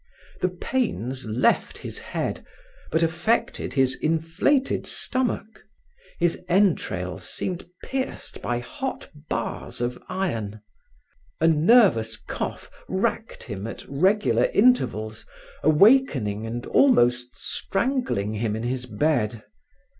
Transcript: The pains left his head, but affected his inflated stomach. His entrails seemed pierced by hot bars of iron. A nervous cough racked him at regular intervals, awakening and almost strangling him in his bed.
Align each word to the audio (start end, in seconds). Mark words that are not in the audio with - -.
The 0.39 0.49
pains 0.49 1.27
left 1.27 1.77
his 1.77 1.99
head, 1.99 2.43
but 2.91 3.03
affected 3.03 3.73
his 3.75 3.93
inflated 3.93 4.87
stomach. 4.87 5.63
His 6.17 6.41
entrails 6.49 7.29
seemed 7.29 7.67
pierced 7.83 8.41
by 8.41 8.57
hot 8.57 9.11
bars 9.29 9.79
of 9.79 10.01
iron. 10.09 10.61
A 11.39 11.45
nervous 11.45 12.17
cough 12.17 12.67
racked 12.89 13.43
him 13.43 13.67
at 13.67 13.85
regular 13.87 14.45
intervals, 14.55 15.27
awakening 15.61 16.47
and 16.47 16.65
almost 16.65 17.35
strangling 17.35 18.33
him 18.33 18.55
in 18.55 18.63
his 18.63 18.87
bed. 18.87 19.43